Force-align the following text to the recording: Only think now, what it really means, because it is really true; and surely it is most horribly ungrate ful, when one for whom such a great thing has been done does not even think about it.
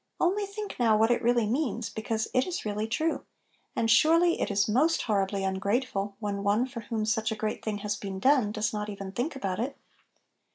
Only 0.19 0.47
think 0.47 0.77
now, 0.79 0.97
what 0.97 1.11
it 1.11 1.21
really 1.21 1.45
means, 1.45 1.91
because 1.91 2.27
it 2.33 2.47
is 2.47 2.65
really 2.65 2.87
true; 2.87 3.23
and 3.75 3.87
surely 3.87 4.41
it 4.41 4.49
is 4.49 4.67
most 4.67 5.03
horribly 5.03 5.41
ungrate 5.43 5.85
ful, 5.85 6.15
when 6.19 6.43
one 6.43 6.65
for 6.65 6.79
whom 6.79 7.05
such 7.05 7.31
a 7.31 7.35
great 7.35 7.63
thing 7.63 7.77
has 7.85 7.95
been 7.95 8.17
done 8.17 8.51
does 8.51 8.73
not 8.73 8.89
even 8.89 9.11
think 9.11 9.35
about 9.35 9.59
it. 9.59 9.77